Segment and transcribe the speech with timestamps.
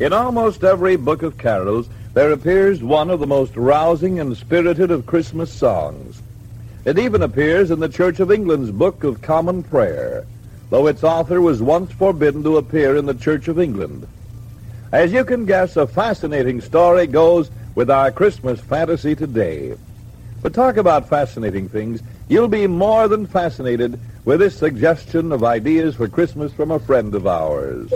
[0.00, 4.90] In almost every book of carols, there appears one of the most rousing and spirited
[4.90, 6.22] of Christmas songs.
[6.86, 10.24] It even appears in the Church of England's Book of Common Prayer,
[10.70, 14.08] though its author was once forbidden to appear in the Church of England.
[14.90, 19.76] As you can guess, a fascinating story goes with our Christmas fantasy today.
[20.40, 22.00] But talk about fascinating things.
[22.26, 27.14] You'll be more than fascinated with this suggestion of ideas for Christmas from a friend
[27.14, 27.92] of ours.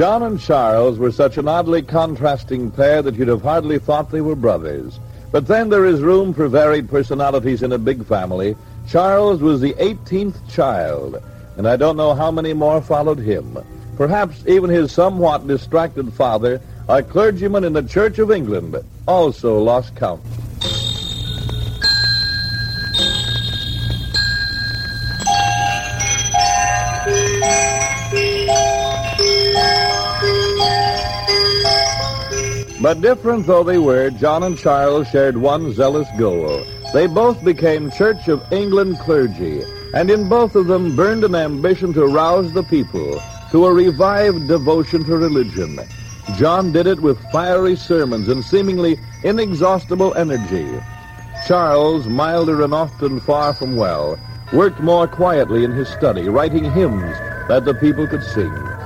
[0.00, 4.22] John and Charles were such an oddly contrasting pair that you'd have hardly thought they
[4.22, 4.98] were brothers.
[5.30, 8.56] But then there is room for varied personalities in a big family.
[8.88, 11.22] Charles was the 18th child,
[11.58, 13.58] and I don't know how many more followed him.
[13.98, 18.76] Perhaps even his somewhat distracted father, a clergyman in the Church of England,
[19.06, 20.22] also lost count.
[32.80, 36.64] But different though they were, John and Charles shared one zealous goal.
[36.94, 41.92] They both became Church of England clergy, and in both of them burned an ambition
[41.92, 43.20] to rouse the people
[43.50, 45.78] to a revived devotion to religion.
[46.36, 50.80] John did it with fiery sermons and seemingly inexhaustible energy.
[51.46, 54.18] Charles, milder and often far from well,
[54.54, 57.16] worked more quietly in his study, writing hymns
[57.48, 58.79] that the people could sing.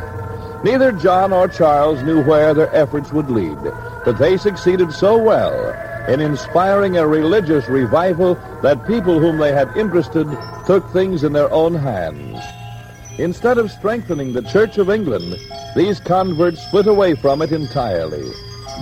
[0.65, 3.59] Neither John or Charles knew where their efforts would lead,
[4.07, 5.77] but they succeeded so well
[6.09, 10.27] in inspiring a religious revival that people whom they had interested
[10.67, 12.43] took things in their own hands.
[13.19, 15.37] Instead of strengthening the Church of England,
[15.77, 18.27] these converts split away from it entirely.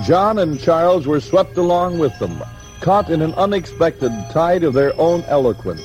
[0.04, 2.44] John and Charles were swept along with them,
[2.80, 5.82] caught in an unexpected tide of their own eloquence.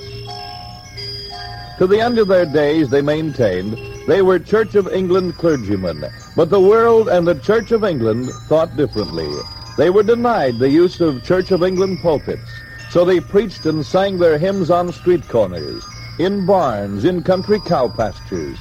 [1.79, 6.03] To the end of their days, they maintained they were Church of England clergymen,
[6.35, 9.29] but the world and the Church of England thought differently.
[9.77, 12.49] They were denied the use of Church of England pulpits,
[12.89, 15.83] so they preached and sang their hymns on street corners,
[16.19, 18.57] in barns, in country cow pastures.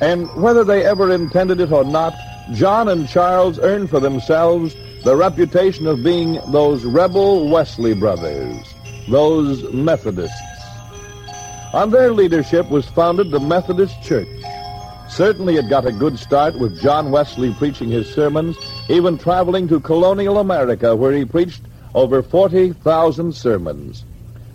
[0.00, 2.12] And whether they ever intended it or not,
[2.52, 8.74] John and Charles earned for themselves the reputation of being those rebel Wesley brothers,
[9.08, 10.36] those Methodists.
[11.72, 14.28] On their leadership was founded the Methodist Church.
[15.12, 18.56] Certainly it got a good start with John Wesley preaching his sermons,
[18.88, 21.60] even traveling to colonial America where he preached
[21.94, 24.06] over 40,000 sermons.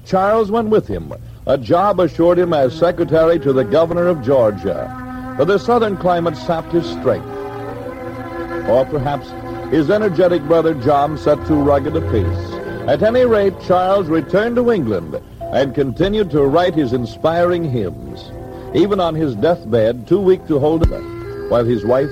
[0.03, 1.13] Charles went with him.
[1.45, 5.35] A job assured him as secretary to the governor of Georgia.
[5.37, 7.27] But the southern climate sapped his strength.
[8.67, 9.29] Or perhaps
[9.69, 12.53] his energetic brother John set too rugged a pace.
[12.89, 18.31] At any rate, Charles returned to England and continued to write his inspiring hymns
[18.73, 22.09] even on his deathbed, too weak to hold it, while his wife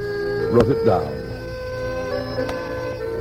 [0.51, 1.11] wrote it down.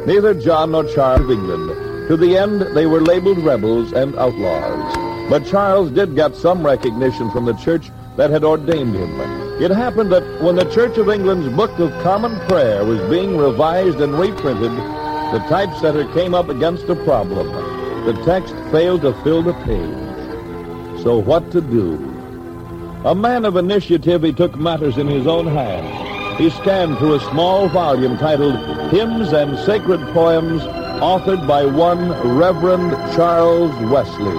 [0.07, 2.09] Neither John nor Charles of England.
[2.09, 5.29] To the end, they were labeled rebels and outlaws.
[5.31, 9.19] But Charles did get some recognition from the church that had ordained him.
[9.63, 14.01] It happened that when the Church of England's Book of Common Prayer was being revised
[14.01, 14.73] and reprinted,
[15.33, 17.47] the typesetter came up against a problem.
[18.05, 21.03] The text failed to fill the page.
[21.03, 22.14] So what to do?
[23.05, 26.39] A man of initiative, he took matters in his own hands.
[26.39, 28.57] He scanned through a small volume titled
[28.91, 34.39] Hymns and Sacred Poems, authored by one Reverend Charles Wesley.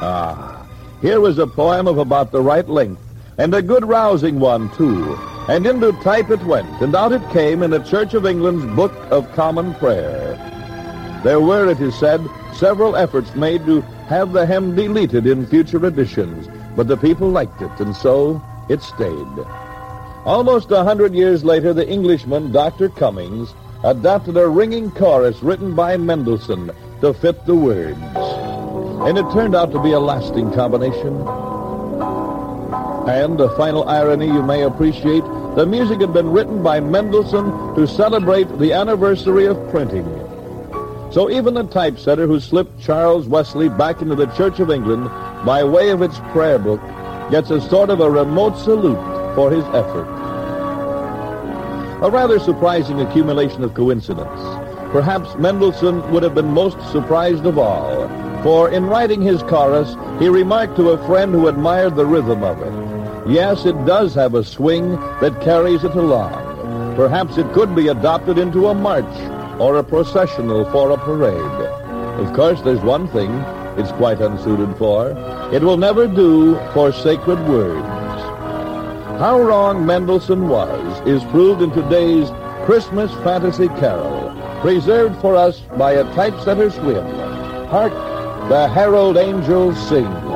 [0.00, 0.66] Ah,
[1.02, 3.02] here was a poem of about the right length,
[3.36, 5.18] and a good rousing one, too.
[5.48, 8.94] And into type it went, and out it came in the Church of England's Book
[9.10, 10.40] of Common Prayer.
[11.22, 15.84] There were, it is said, several efforts made to have the hymn deleted in future
[15.84, 16.46] editions,
[16.76, 19.38] but the people liked it, and so it stayed.
[20.24, 22.88] Almost a hundred years later, the Englishman, Dr.
[22.88, 23.54] Cummings,
[23.84, 26.70] adapted a ringing chorus written by Mendelssohn
[27.02, 28.00] to fit the words.
[29.06, 31.14] And it turned out to be a lasting combination.
[33.06, 35.24] And a final irony you may appreciate,
[35.56, 40.06] the music had been written by Mendelssohn to celebrate the anniversary of printing.
[41.12, 45.10] So even the typesetter who slipped Charles Wesley back into the Church of England
[45.44, 46.80] by way of its prayer book
[47.30, 50.08] gets a sort of a remote salute for his effort.
[52.02, 54.40] A rather surprising accumulation of coincidence.
[54.92, 58.08] Perhaps Mendelssohn would have been most surprised of all,
[58.42, 62.60] for in writing his chorus, he remarked to a friend who admired the rhythm of
[62.60, 66.94] it, yes, it does have a swing that carries it along.
[66.94, 69.04] Perhaps it could be adopted into a march
[69.60, 71.40] or a processional for a parade.
[72.20, 73.30] Of course, there's one thing
[73.76, 75.10] it's quite unsuited for.
[75.52, 77.86] It will never do for sacred words.
[79.18, 82.30] How wrong Mendelssohn was is proved in today's
[82.64, 84.30] Christmas fantasy carol,
[84.60, 87.04] preserved for us by a typesetter's whim.
[87.68, 87.92] Hark,
[88.48, 90.33] the herald angels sing.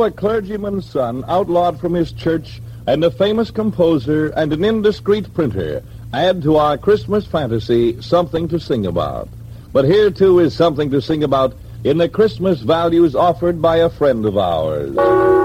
[0.00, 5.82] A clergyman's son, outlawed from his church, and a famous composer and an indiscreet printer
[6.14, 9.28] add to our Christmas fantasy something to sing about.
[9.74, 11.54] But here, too, is something to sing about
[11.84, 15.39] in the Christmas values offered by a friend of ours.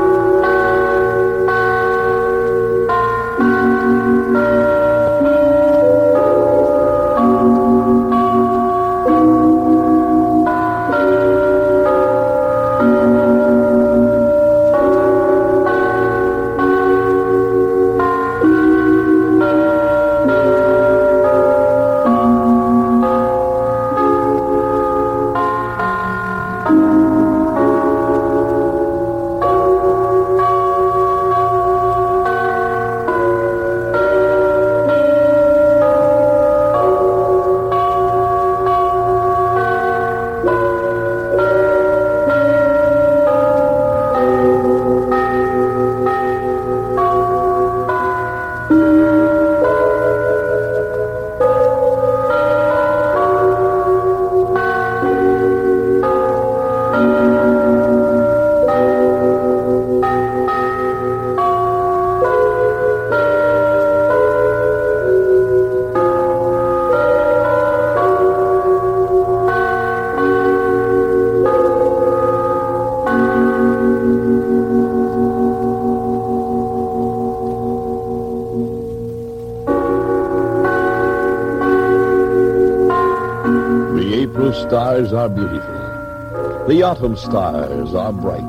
[86.86, 88.46] Autumn stars are bright.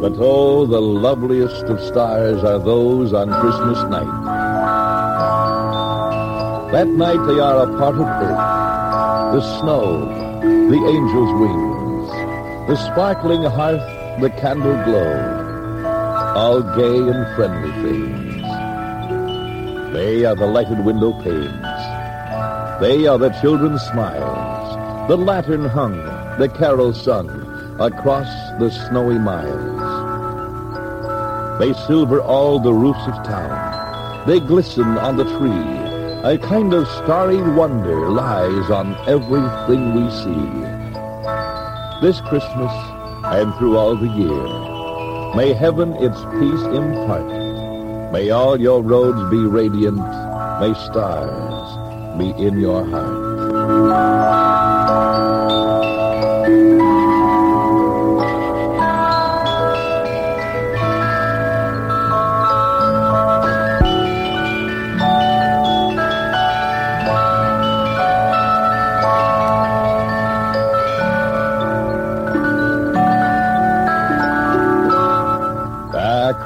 [0.00, 4.14] But oh, the loveliest of stars are those on Christmas night.
[6.72, 10.06] That night they are a part of earth, the snow,
[10.40, 12.08] the angel's wings,
[12.68, 13.86] the sparkling hearth,
[14.22, 15.12] the candle glow,
[16.34, 18.42] all gay and friendly things.
[19.92, 21.80] They are the lighted window panes.
[22.80, 27.28] They are the children's smiles, the lantern hung, the carol sung
[27.80, 28.28] across
[28.60, 29.76] the snowy miles.
[31.58, 34.26] They silver all the roofs of town.
[34.26, 35.86] They glisten on the tree.
[36.24, 40.66] A kind of starry wonder lies on everything we see.
[42.02, 42.72] This Christmas
[43.24, 48.12] and through all the year, may heaven its peace impart.
[48.12, 49.96] May all your roads be radiant.
[50.60, 54.45] May stars be in your heart.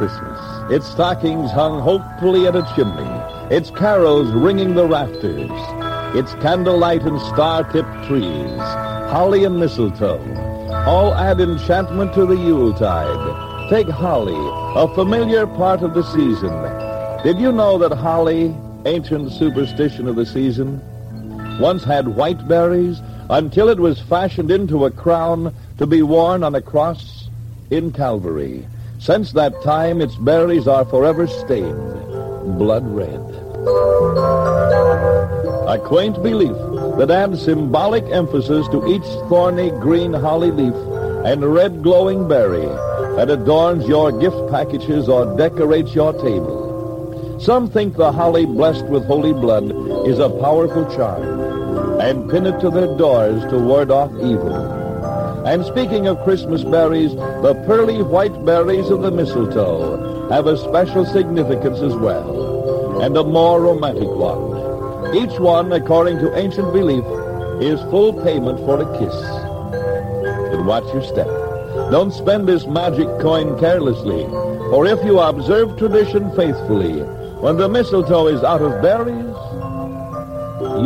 [0.00, 0.72] Christmas.
[0.72, 3.04] Its stockings hung hopefully at a chimney.
[3.54, 5.50] Its carols ringing the rafters.
[6.16, 8.60] Its candlelight and star-tipped trees.
[9.12, 10.18] Holly and mistletoe.
[10.86, 13.68] All add enchantment to the Yuletide.
[13.68, 14.32] Take holly,
[14.74, 16.56] a familiar part of the season.
[17.22, 20.80] Did you know that holly, ancient superstition of the season,
[21.60, 26.54] once had white berries until it was fashioned into a crown to be worn on
[26.54, 27.28] a cross
[27.68, 28.66] in Calvary.
[29.00, 33.18] Since that time, its berries are forever stained blood red.
[35.66, 36.56] A quaint belief
[36.98, 40.74] that adds symbolic emphasis to each thorny green holly leaf
[41.24, 42.68] and red glowing berry
[43.16, 47.38] that adorns your gift packages or decorates your table.
[47.40, 49.64] Some think the holly blessed with holy blood
[50.06, 54.79] is a powerful charm and pin it to their doors to ward off evil.
[55.44, 61.06] And speaking of Christmas berries, the pearly white berries of the mistletoe have a special
[61.06, 65.16] significance as well, and a more romantic one.
[65.16, 67.04] Each one, according to ancient belief,
[67.62, 69.14] is full payment for a kiss.
[70.52, 71.26] But watch your step.
[71.90, 74.26] Don't spend this magic coin carelessly,
[74.70, 77.02] for if you observe tradition faithfully,
[77.40, 79.34] when the mistletoe is out of berries,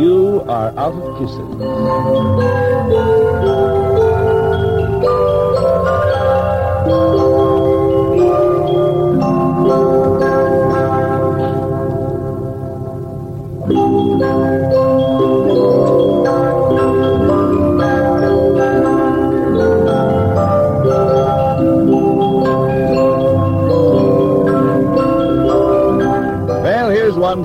[0.01, 1.59] you are out of kisses.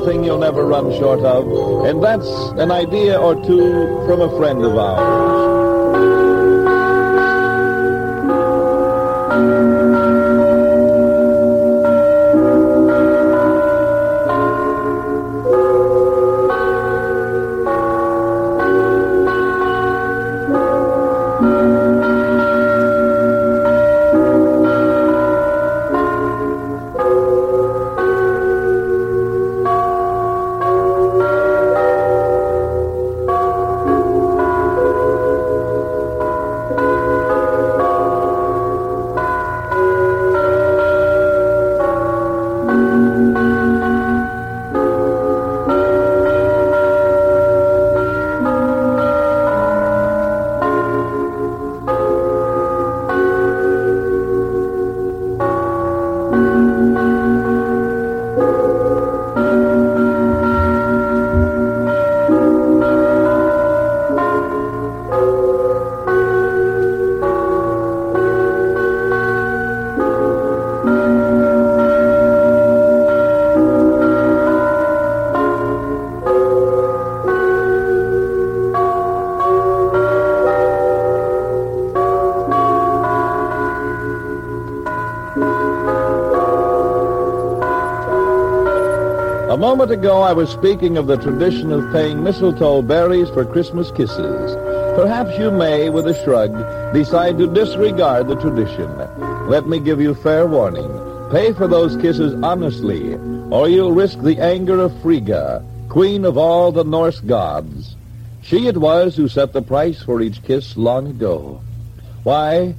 [0.04, 2.28] Thing you'll never run short of, and that's
[2.58, 5.40] an idea or two from a friend of ours.
[89.80, 94.54] Moment ago, I was speaking of the tradition of paying mistletoe berries for Christmas kisses.
[94.94, 96.52] Perhaps you may, with a shrug,
[96.92, 98.94] decide to disregard the tradition.
[99.48, 100.86] Let me give you fair warning.
[101.30, 103.14] Pay for those kisses honestly,
[103.50, 107.96] or you'll risk the anger of Frigga, queen of all the Norse gods.
[108.42, 111.62] She it was who set the price for each kiss long ago.
[112.22, 112.74] Why,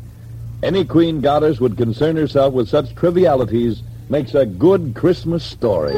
[0.61, 5.95] any queen goddess would concern herself with such trivialities makes a good Christmas story.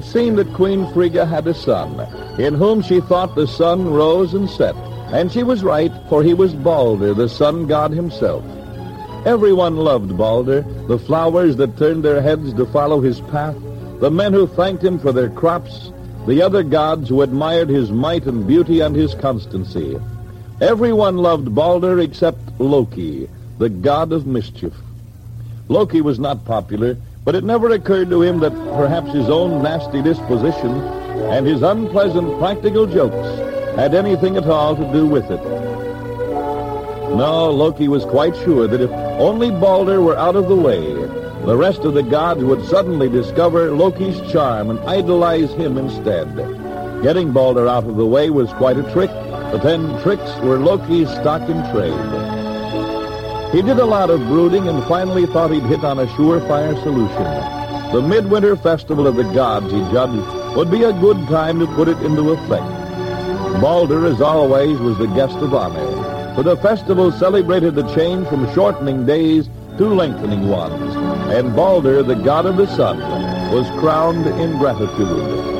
[0.00, 2.00] It seemed that Queen Frigga had a son,
[2.40, 4.74] in whom she thought the sun rose and set.
[5.12, 8.42] And she was right, for he was Balder, the sun god himself.
[9.26, 13.54] Everyone loved Balder, the flowers that turned their heads to follow his path,
[14.00, 15.92] the men who thanked him for their crops,
[16.26, 20.00] the other gods who admired his might and beauty and his constancy.
[20.62, 23.28] Everyone loved Balder except Loki,
[23.58, 24.72] the god of mischief.
[25.68, 30.02] Loki was not popular, but it never occurred to him that perhaps his own nasty
[30.02, 30.70] disposition
[31.30, 33.38] and his unpleasant practical jokes
[33.76, 35.42] had anything at all to do with it.
[37.14, 40.94] No, Loki was quite sure that if only Balder were out of the way,
[41.44, 46.34] the rest of the gods would suddenly discover Loki's charm and idolize him instead.
[47.02, 51.10] Getting Balder out of the way was quite a trick, but then tricks were Loki's
[51.10, 52.39] stock in trade.
[53.52, 57.92] He did a lot of brooding and finally thought he'd hit on a surefire solution.
[57.92, 61.88] The midwinter festival of the gods, he judged, would be a good time to put
[61.88, 63.60] it into effect.
[63.60, 68.52] Balder, as always, was the guest of honor, for the festival celebrated the change from
[68.54, 70.94] shortening days to lengthening ones,
[71.34, 73.00] and Balder, the god of the sun,
[73.52, 75.50] was crowned in gratitude.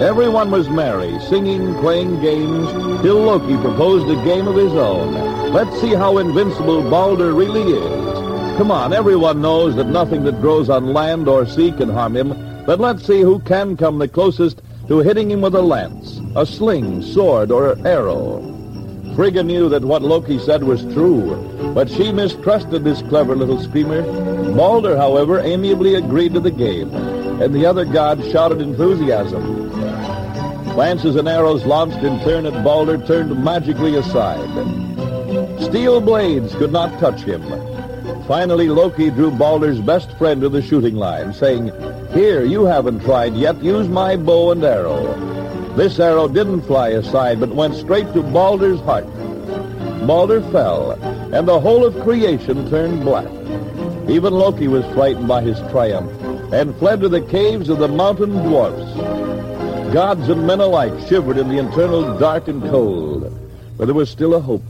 [0.00, 5.52] Everyone was merry, singing, playing games, till Loki proposed a game of his own.
[5.52, 8.56] Let's see how invincible Balder really is.
[8.56, 12.30] Come on, everyone knows that nothing that grows on land or sea can harm him,
[12.64, 16.46] but let's see who can come the closest to hitting him with a lance, a
[16.46, 18.40] sling, sword, or arrow.
[19.14, 21.36] Frigga knew that what Loki said was true,
[21.74, 24.00] but she mistrusted this clever little schemer.
[24.56, 26.90] Balder, however, amiably agreed to the game,
[27.42, 29.79] and the other gods shouted enthusiasm.
[30.80, 34.48] Lances and arrows launched in turn at Balder turned magically aside.
[35.60, 37.42] Steel blades could not touch him.
[38.26, 41.70] Finally, Loki drew Balder's best friend to the shooting line, saying,
[42.14, 43.62] Here, you haven't tried yet.
[43.62, 45.12] Use my bow and arrow.
[45.76, 49.04] This arrow didn't fly aside, but went straight to Balder's heart.
[50.06, 50.92] Balder fell,
[51.34, 53.28] and the whole of creation turned black.
[54.08, 56.10] Even Loki was frightened by his triumph,
[56.54, 59.19] and fled to the caves of the mountain dwarfs.
[59.92, 63.36] Gods and men alike shivered in the internal dark and cold.
[63.76, 64.62] But there was still a hope.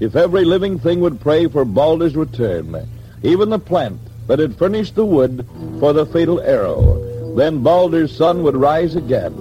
[0.00, 2.74] If every living thing would pray for Balder's return,
[3.22, 5.46] even the plant that had furnished the wood
[5.80, 9.34] for the fatal arrow, then Balder's sun would rise again.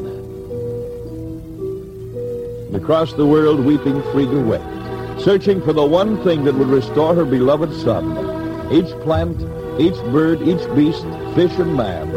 [2.68, 7.16] And across the world, weeping Frigga wept, searching for the one thing that would restore
[7.16, 8.12] her beloved son.
[8.74, 9.40] Each plant,
[9.80, 12.10] each bird, each beast, fish and man,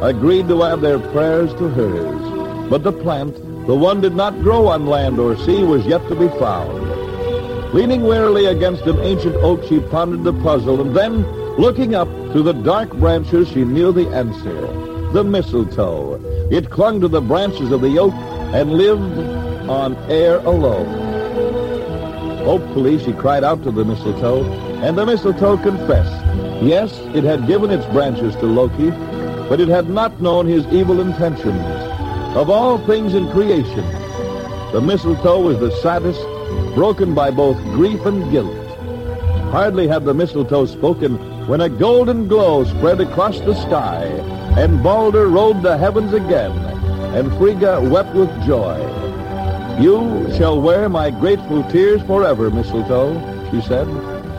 [0.00, 2.31] agreed to add their prayers to hers.
[2.72, 6.14] But the plant, the one did not grow on land or sea, was yet to
[6.14, 7.74] be found.
[7.74, 11.22] Leaning wearily against an ancient oak, she pondered the puzzle, and then,
[11.58, 14.58] looking up through the dark branches, she knew the answer.
[15.12, 16.18] The mistletoe.
[16.50, 18.14] It clung to the branches of the oak
[18.54, 19.18] and lived
[19.68, 20.88] on air alone.
[22.46, 24.50] Hopefully, she cried out to the mistletoe,
[24.82, 26.24] and the mistletoe confessed.
[26.64, 28.92] Yes, it had given its branches to Loki,
[29.50, 31.81] but it had not known his evil intentions.
[32.34, 33.84] Of all things in creation,
[34.72, 36.22] the mistletoe was the saddest,
[36.74, 38.56] broken by both grief and guilt.
[39.52, 44.04] Hardly had the mistletoe spoken when a golden glow spread across the sky,
[44.56, 46.52] and Balder rode the heavens again,
[47.14, 48.80] and Frigga wept with joy.
[49.78, 53.12] You shall wear my grateful tears forever, mistletoe,
[53.50, 53.86] she said,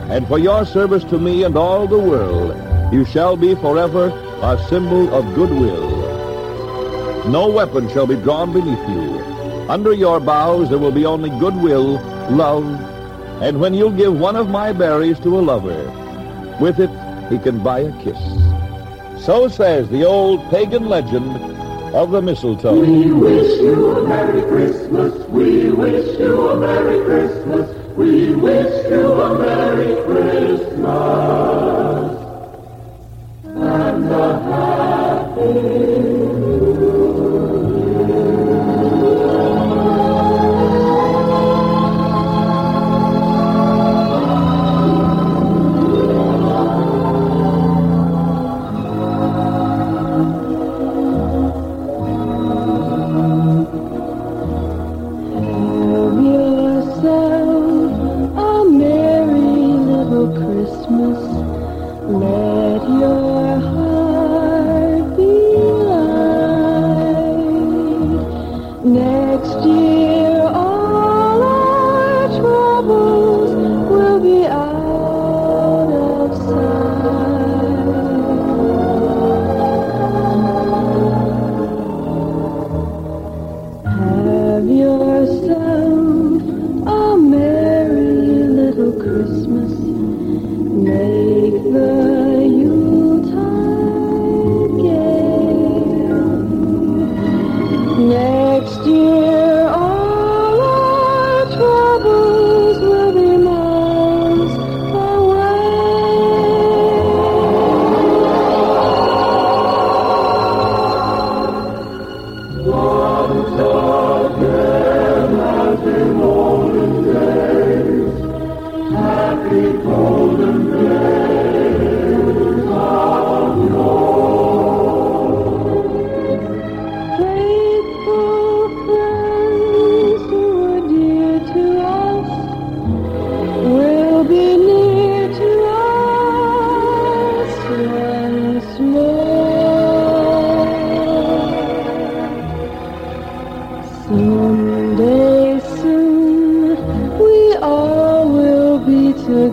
[0.09, 2.55] and for your service to me and all the world,
[2.91, 4.07] you shall be forever
[4.41, 6.02] a symbol of goodwill.
[7.25, 9.19] No weapon shall be drawn beneath you.
[9.69, 11.93] Under your boughs there will be only goodwill,
[12.29, 12.65] love,
[13.41, 15.83] and when you give one of my berries to a lover,
[16.59, 16.89] with it
[17.31, 18.19] he can buy a kiss.
[19.25, 21.37] So says the old pagan legend
[21.95, 22.79] of the mistletoe.
[22.79, 25.13] We wish you a Merry Christmas.
[25.29, 27.69] We wish you a Merry Christmas.
[27.95, 30.73] We wish you a Merry Christmas.
[33.45, 35.92] And a happy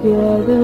[0.02, 0.59] together.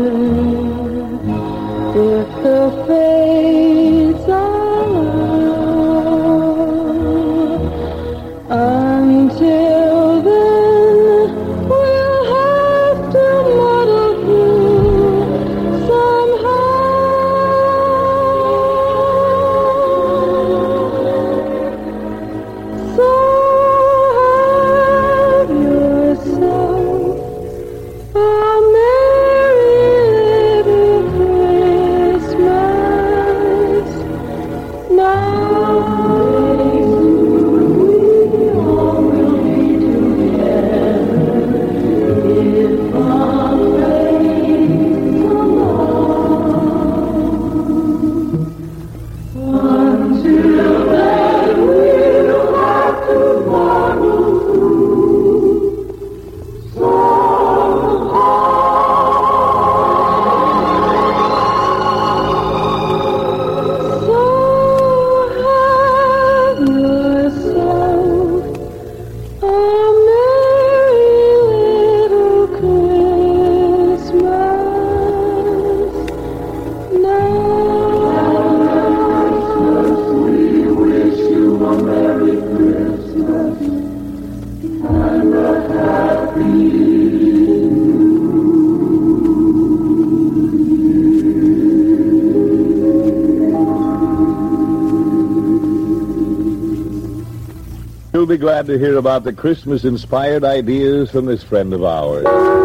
[98.17, 102.56] You'll be glad to hear about the Christmas-inspired ideas from this friend of ours.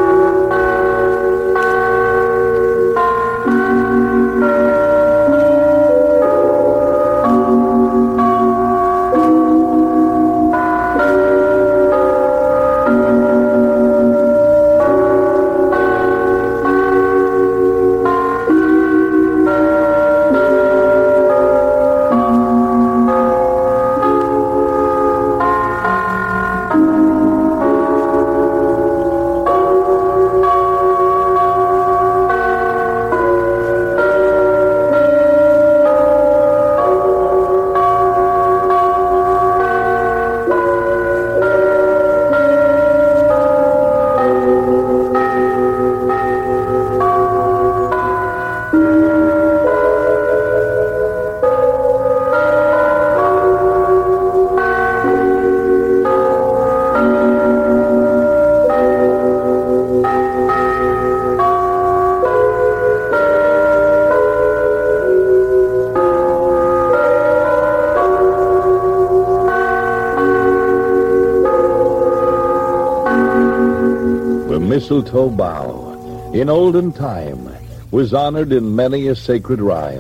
[75.02, 77.50] Mistletoe bough, in olden time,
[77.90, 79.98] was honored in many a sacred rhyme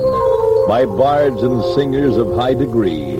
[0.67, 3.15] by bards and singers of high degree,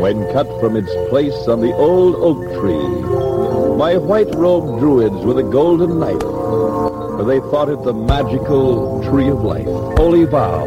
[0.00, 5.42] when cut from its place on the old oak tree, by white-robed druids with a
[5.44, 9.66] golden knife, for they thought it the magical tree of life.
[9.96, 10.66] Holy vow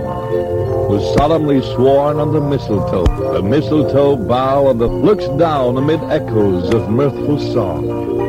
[0.89, 3.33] was solemnly sworn on the mistletoe.
[3.33, 8.26] The mistletoe bough on the looks down amid echoes of mirthful song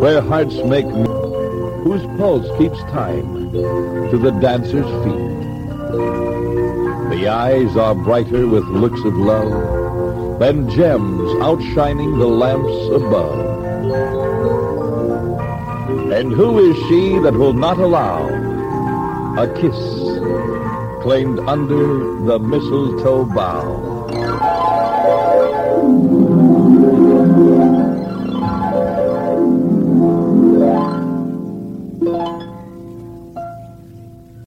[0.00, 3.52] where hearts make whose pulse keeps time
[4.10, 5.30] to the dancer's feet.
[7.10, 13.40] The eyes are brighter with looks of love than gems outshining the lamps above.
[16.10, 18.26] And who is she that will not allow
[19.36, 19.76] a kiss
[21.02, 23.89] claimed under the mistletoe bough?